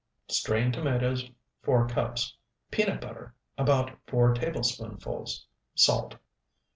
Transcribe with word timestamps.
2 0.29 0.33
Strained 0.33 0.73
tomatoes, 0.73 1.29
4 1.61 1.87
cups. 1.87 2.35
Peanut 2.71 2.99
butter, 3.01 3.35
about 3.55 3.91
4 4.07 4.33
tablespoonfuls. 4.33 5.45
Salt. 5.75 6.15